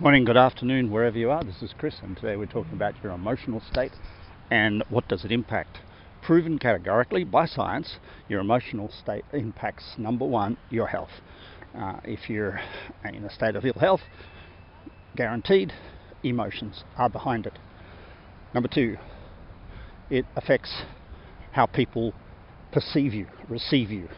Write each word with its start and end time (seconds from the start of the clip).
Morning, 0.00 0.24
good 0.24 0.36
afternoon, 0.36 0.92
wherever 0.92 1.18
you 1.18 1.28
are. 1.32 1.42
This 1.42 1.60
is 1.60 1.74
Chris, 1.76 1.96
and 2.04 2.16
today 2.16 2.36
we're 2.36 2.46
talking 2.46 2.72
about 2.72 2.94
your 3.02 3.10
emotional 3.10 3.60
state 3.68 3.90
and 4.48 4.84
what 4.90 5.08
does 5.08 5.24
it 5.24 5.32
impact. 5.32 5.80
Proven 6.22 6.56
categorically 6.56 7.24
by 7.24 7.46
science, 7.46 7.96
your 8.28 8.38
emotional 8.38 8.92
state 8.92 9.24
impacts 9.32 9.94
number 9.98 10.24
one, 10.24 10.56
your 10.70 10.86
health. 10.86 11.10
Uh, 11.76 11.94
if 12.04 12.30
you're 12.30 12.60
in 13.12 13.24
a 13.24 13.30
state 13.30 13.56
of 13.56 13.64
ill 13.64 13.72
health, 13.72 14.02
guaranteed 15.16 15.72
emotions 16.22 16.84
are 16.96 17.10
behind 17.10 17.44
it. 17.44 17.58
Number 18.54 18.68
two, 18.72 18.98
it 20.10 20.26
affects 20.36 20.82
how 21.50 21.66
people 21.66 22.14
perceive 22.70 23.14
you, 23.14 23.26
receive 23.48 23.90
you. 23.90 24.08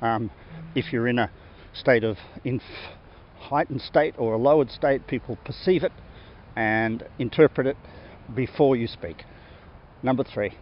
Um, 0.00 0.30
if 0.74 0.94
you're 0.94 1.08
in 1.08 1.18
a 1.18 1.30
state 1.74 2.04
of 2.04 2.16
inf- 2.42 2.62
heightened 3.38 3.82
state 3.82 4.14
or 4.18 4.34
a 4.34 4.38
lowered 4.38 4.70
state, 4.70 5.06
people 5.06 5.38
perceive 5.44 5.82
it 5.82 5.92
and 6.56 7.06
interpret 7.18 7.66
it 7.66 7.76
before 8.34 8.76
you 8.76 8.86
speak. 8.86 9.24
Number 10.02 10.24
three, 10.24 10.52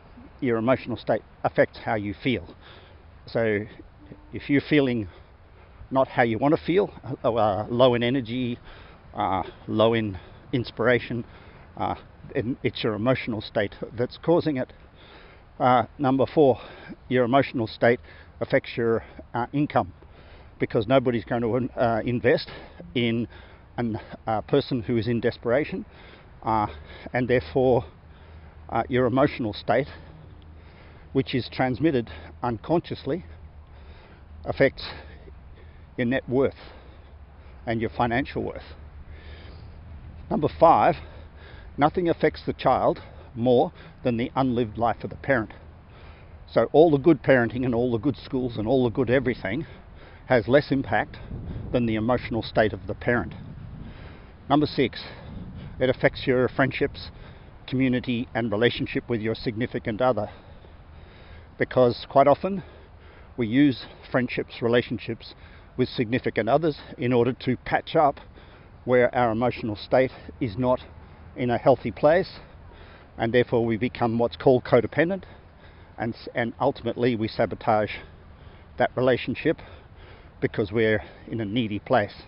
your 0.41 0.59
emotional 0.59 0.97
state 0.97 1.23
affects 1.45 1.79
how 1.85 1.95
you 1.95 2.15
feel. 2.15 2.55
So 3.27 3.61
if 4.33 4.49
you're 4.49 4.61
feeling 4.61 5.09
not 5.91 6.09
how 6.09 6.23
you 6.23 6.39
want 6.39 6.55
to 6.55 6.61
feel, 6.65 6.91
uh, 7.25 7.67
low 7.69 7.95
in 7.95 8.03
energy, 8.03 8.59
uh, 9.15 9.43
low 9.67 9.95
in 9.95 10.19
inspiration, 10.53 11.25
uh, 11.77 11.95
it's 12.35 12.83
your 12.83 12.95
emotional 12.95 13.41
state 13.41 13.75
that's 13.97 14.19
causing 14.19 14.57
it. 14.57 14.73
Uh, 15.59 15.85
number 15.99 16.27
four, 16.27 16.59
your 17.09 17.25
emotional 17.25 17.67
state 17.67 18.01
affects 18.41 18.77
your 18.77 19.03
uh, 19.33 19.47
income 19.53 19.93
because 20.59 20.87
nobody's 20.87 21.25
going 21.25 21.43
to 21.43 21.81
uh, 21.81 22.01
invest 22.05 22.51
in 22.95 23.29
a 23.79 24.01
uh, 24.27 24.41
person 24.43 24.83
who 24.83 24.97
is 24.97 25.07
in 25.07 25.21
desperation, 25.21 25.85
uh, 26.43 26.67
and 27.13 27.29
therefore 27.29 27.85
uh, 28.71 28.83
your 28.89 29.07
emotional 29.07 29.53
state, 29.53 29.89
which 31.13 31.35
is 31.35 31.49
transmitted 31.53 32.11
unconsciously, 32.43 33.25
affects 34.45 34.85
your 35.97 36.07
net 36.07 36.27
worth 36.29 36.55
and 37.67 37.81
your 37.81 37.91
financial 37.91 38.43
worth. 38.43 38.75
Number 40.31 40.49
five, 40.59 40.97
nothing 41.77 42.09
affects 42.09 42.43
the 42.47 42.53
child 42.53 43.01
more 43.35 43.73
than 44.05 44.17
the 44.17 44.33
unlived 44.35 44.79
life 44.79 45.05
of 45.05 45.11
the 45.11 45.17
parent. 45.17 45.53
So, 46.49 46.69
all 46.73 46.91
the 46.91 46.99
good 46.99 47.23
parenting 47.23 47.65
and 47.65 47.75
all 47.75 47.91
the 47.91 47.99
good 47.99 48.17
schools 48.17 48.57
and 48.57 48.67
all 48.69 48.85
the 48.85 48.91
good 48.91 49.11
everything 49.11 49.67
has 50.27 50.49
less 50.49 50.71
impact 50.71 51.19
than 51.73 51.87
the 51.87 51.95
emotional 51.95 52.43
state 52.43 52.73
of 52.73 52.87
the 52.87 52.95
parent. 52.95 53.35
Number 54.49 54.67
six, 54.67 55.03
it 55.79 55.89
affects 55.89 56.27
your 56.27 56.49
friendships, 56.49 57.11
community, 57.67 58.29
and 58.35 58.51
relationship 58.51 59.09
with 59.09 59.21
your 59.21 59.35
significant 59.35 60.01
other. 60.01 60.29
Because 61.59 62.07
quite 62.09 62.27
often 62.27 62.63
we 63.37 63.47
use 63.47 63.85
friendships, 64.11 64.63
relationships 64.63 65.35
with 65.77 65.89
significant 65.89 66.49
others 66.49 66.79
in 66.99 67.13
order 67.13 67.33
to 67.33 67.57
patch 67.59 67.95
up 67.95 68.21
where 68.85 69.15
our 69.15 69.31
emotional 69.31 69.77
state 69.77 70.13
is 70.41 70.57
not 70.57 70.81
in 71.37 71.51
a 71.51 71.59
healthy 71.59 71.91
place, 71.91 72.39
and 73.19 73.33
therefore 73.33 73.65
we 73.65 73.77
become 73.77 74.19
what's 74.19 74.37
called 74.37 74.65
codependent, 74.65 75.25
and, 75.99 76.15
and 76.35 76.55
ultimately 76.61 77.15
we 77.17 77.29
sabotage 77.29 77.91
that 78.79 78.91
relationship 78.97 79.59
because 80.41 80.73
we're 80.73 81.03
in 81.29 81.41
a 81.41 81.45
needy 81.45 81.79
place. 81.79 82.23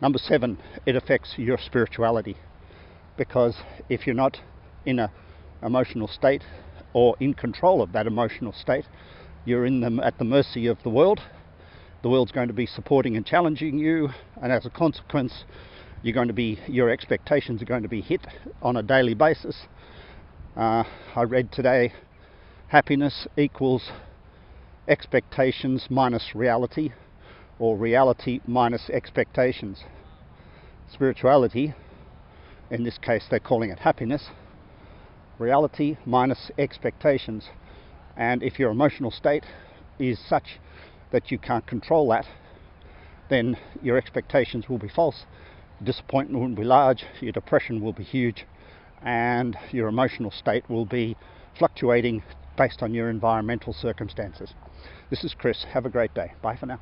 Number 0.00 0.18
seven, 0.18 0.58
it 0.84 0.96
affects 0.96 1.34
your 1.36 1.58
spirituality 1.58 2.36
because 3.16 3.56
if 3.88 4.06
you're 4.06 4.14
not 4.14 4.38
in 4.84 4.98
an 4.98 5.08
emotional 5.62 6.08
state 6.08 6.42
or 6.92 7.16
in 7.20 7.34
control 7.34 7.82
of 7.82 7.92
that 7.92 8.06
emotional 8.06 8.52
state, 8.52 8.84
you're 9.44 9.66
in 9.66 9.80
them 9.80 10.00
at 10.00 10.18
the 10.18 10.24
mercy 10.24 10.66
of 10.66 10.82
the 10.82 10.90
world. 10.90 11.20
The 12.02 12.10
world's 12.10 12.32
going 12.32 12.48
to 12.48 12.54
be 12.54 12.66
supporting 12.66 13.16
and 13.16 13.24
challenging 13.24 13.78
you, 13.78 14.10
and 14.42 14.52
as 14.52 14.66
a 14.66 14.70
consequence, 14.70 15.44
you're 16.02 16.14
going 16.14 16.28
to 16.28 16.34
be 16.34 16.58
your 16.68 16.90
expectations 16.90 17.62
are 17.62 17.66
going 17.66 17.82
to 17.82 17.88
be 17.88 18.00
hit 18.00 18.20
on 18.62 18.76
a 18.76 18.82
daily 18.82 19.14
basis. 19.14 19.56
Uh, 20.56 20.84
I 21.14 21.22
read 21.22 21.52
today, 21.52 21.92
happiness 22.68 23.26
equals 23.36 23.90
expectations 24.88 25.86
minus 25.90 26.34
reality 26.34 26.90
or 27.58 27.76
reality 27.76 28.40
minus 28.46 28.88
expectations. 28.90 29.82
Spirituality, 30.92 31.74
in 32.70 32.84
this 32.84 32.98
case 32.98 33.24
they're 33.28 33.40
calling 33.40 33.70
it 33.70 33.80
happiness, 33.80 34.28
reality 35.38 35.96
minus 36.06 36.50
expectations. 36.58 37.48
And 38.16 38.42
if 38.42 38.58
your 38.58 38.70
emotional 38.70 39.10
state 39.10 39.44
is 39.98 40.18
such 40.28 40.60
that 41.10 41.30
you 41.30 41.38
can't 41.38 41.66
control 41.66 42.08
that, 42.10 42.26
then 43.28 43.56
your 43.82 43.96
expectations 43.96 44.68
will 44.68 44.78
be 44.78 44.88
false, 44.88 45.24
disappointment 45.82 46.40
will 46.40 46.56
be 46.56 46.64
large, 46.64 47.04
your 47.20 47.32
depression 47.32 47.82
will 47.82 47.92
be 47.92 48.04
huge, 48.04 48.46
and 49.02 49.56
your 49.72 49.88
emotional 49.88 50.30
state 50.30 50.68
will 50.70 50.86
be 50.86 51.16
fluctuating 51.58 52.22
based 52.56 52.82
on 52.82 52.94
your 52.94 53.10
environmental 53.10 53.72
circumstances. 53.72 54.52
This 55.10 55.24
is 55.24 55.34
Chris. 55.34 55.64
Have 55.72 55.86
a 55.86 55.90
great 55.90 56.14
day. 56.14 56.32
Bye 56.42 56.56
for 56.56 56.66
now. 56.66 56.80